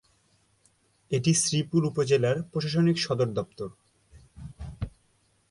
[1.11, 3.69] এটি শ্রীপুর উপজেলার প্রশাসনিক সদরদপ্তর।